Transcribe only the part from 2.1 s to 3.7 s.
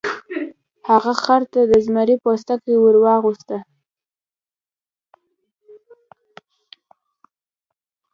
پوستکی ور واغوسته.